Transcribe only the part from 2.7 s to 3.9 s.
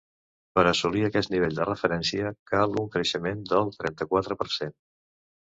un creixement del